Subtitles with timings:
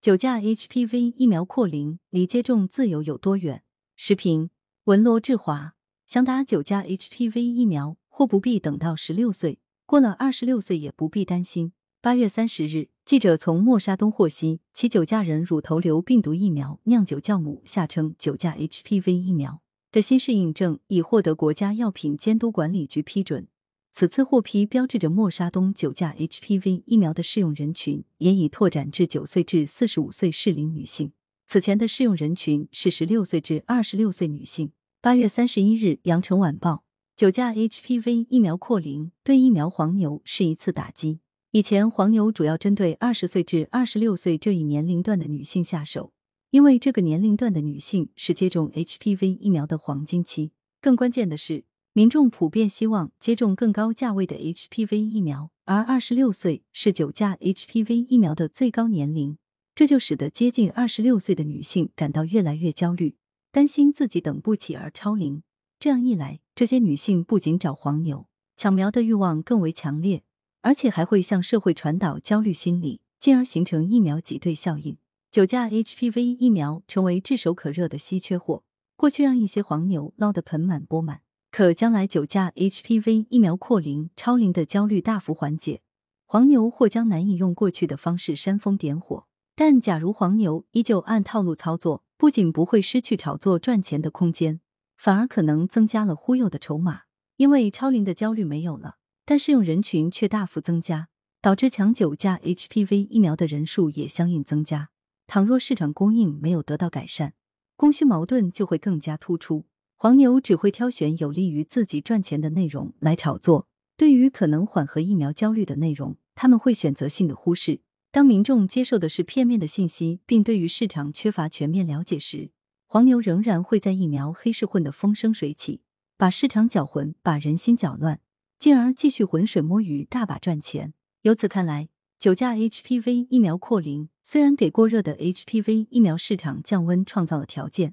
[0.00, 3.62] 九价 HPV 疫苗扩龄离接种自由有多远？
[3.96, 4.48] 时评：
[4.84, 5.74] 文罗志华。
[6.06, 11.74] 想打九价 HPV 疫苗，或不必等到十六岁，过了二十六岁也不必担心。
[12.00, 19.60] 八月三十日，记者从默沙东获悉，其九价人乳头瘤病毒疫苗酿酒酵母（下称九价 HPV 疫苗）
[19.92, 23.48] 的新适应症已获得国家药品监督管理局批准。
[23.92, 31.12] 此次获批标志着默沙东九价 HPV 疫苗的适用人群也已拓展至九岁至四十五岁适龄女性。
[31.46, 34.70] 此前的适用人群是十六岁至二十六岁女性。
[35.00, 36.72] 八月三十一日，《羊城晚报》
[37.16, 41.18] 九价 HPV 疫苗扩龄对疫苗黄牛是一次打击。
[41.50, 46.12] 以前黄牛主要针对二十岁至二十六岁这一年龄段的女性下手，
[46.50, 50.52] 因为这个年龄段的女性是接种 HPV 疫苗的黄金期。
[50.80, 59.38] 更关键的是，民众普遍希望接种更高价位的 HPV 疫苗，而二十六岁是九价 HPV 疫苗的最高年龄，
[59.74, 63.16] 这就使得接近二十六岁的女性感到越来越焦虑。
[63.50, 65.42] 担心自己等不起而超龄，
[65.80, 70.22] 这样一来，这些女性不仅找黄牛抢苗的欲望更为强烈，
[70.60, 74.96] 而且还会向社会传导焦虑心理，进而形成疫苗挤兑效应。
[75.32, 78.62] 九价 HPV 疫苗成为炙手可热的稀缺货，
[78.94, 81.22] 过去让一些黄牛捞得盆满钵满，
[81.60, 85.82] 可将来九价 HPV 疫苗扩龄、超龄的焦虑大幅缓解，
[86.24, 89.26] 黄牛或将难以用过去的方式煽风点火。
[89.54, 94.62] 但假如黄牛依旧按套路操作，不仅不会失去炒作赚钱的空间，
[94.96, 97.02] 反而可能增加了忽悠的筹码。
[97.36, 101.08] 因为超龄的焦虑没有了，但适用人群却大幅增加，
[101.42, 104.88] 导致抢九价 HPV 疫苗的人数也相应增加。
[105.26, 107.34] 倘若市场供应没有得到改善，
[107.76, 109.66] 供需矛盾就会更加突出。
[110.02, 117.82] 黄牛只会挑选有利于自己赚钱的内容来炒作，对于可能缓和疫苗焦虑的内容，他们会选择性的忽视。
[118.10, 122.50] 当民众接受的是片面的信息，并对于市场缺乏全面了解时，
[122.86, 125.82] 黄牛仍然会在疫苗黑市混得风生水起，
[126.16, 128.20] 把市场搅浑，把人心搅乱，
[128.58, 130.94] 进而继续浑水摸鱼，大把赚钱。
[131.24, 137.92] 由此看来，九价 HPV 疫苗扩龄虽然给过热的 HPV 疫苗市场降温创造了条件，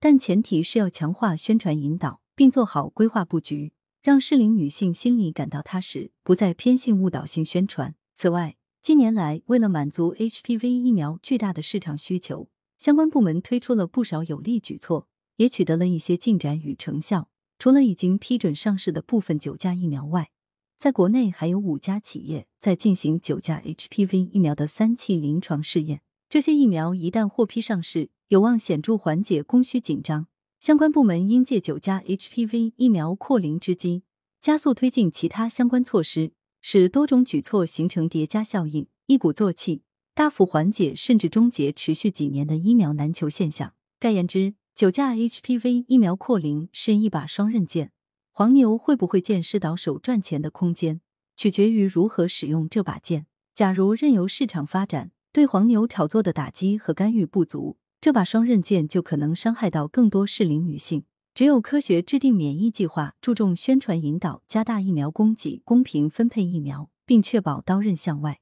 [0.00, 7.96] 但前提是要强化宣传引导，并做好规划布局，让适龄女性心里感到踏实，不再偏信误导性宣传。
[8.14, 12.48] 此外，近年来，为了满足 HPV 疫苗巨大的市场需求，
[12.78, 17.28] 相关部门推出了不少有力举措，也取得了一些进展与成效。
[17.58, 20.30] 除了已经批准上市的部分九价疫苗外，
[20.78, 26.02] 在国内还有五家企业在进行九价 HPV 疫苗的三期临床试验。
[26.28, 30.26] 这些疫苗一旦获批上市，有望显著缓解供需紧张。
[30.60, 34.02] 相关部门应借九价 HPV 疫苗扩龄之机，
[34.40, 36.32] 加速推进其他相关措施。
[36.60, 43.74] 使多种举措形成叠加效应，一鼓作气，大幅缓解甚至终结持续几年的疫苗难求现象。
[44.00, 47.92] 概言之，九价 HPV 疫苗扩龄是一把双刃剑，
[48.32, 51.00] 黄牛会不会见势倒手赚钱的空间，
[51.36, 53.26] 取决于如何使用这把剑。
[53.54, 61.04] 假如任由市场发展，对黄牛炒作的打击和干预不足，这把双刃剑就可能伤害到更多适龄女性。
[61.34, 68.40] 只有科学制定免疫计划，注重宣传引导，加大疫苗供给，公平分配疫苗，并确保刀刃向外，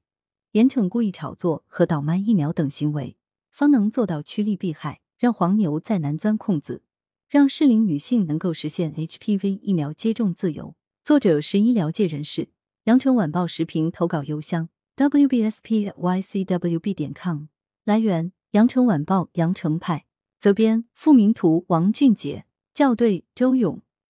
[0.53, 3.17] 严惩故意炒作和倒卖疫苗等行为，
[3.51, 6.81] 方能做到趋利避害，让黄牛再难钻空子，
[7.29, 10.75] 让适龄女性能够实现 HPV 疫苗接种自由。
[11.03, 12.49] 作者是医疗界人士，
[12.85, 17.45] 羊城晚报时评投稿邮箱 wbspycwb 点 com。
[17.85, 20.05] 来源：羊城晚报羊城派，
[20.39, 22.45] 责编：付明图，王俊杰。
[22.73, 23.81] 校对：周勇。